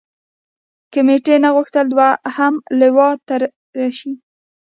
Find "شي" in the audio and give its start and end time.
3.97-4.11